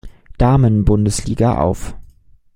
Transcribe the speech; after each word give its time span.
Damenbundesliga 0.39 1.59
auf. 1.59 1.93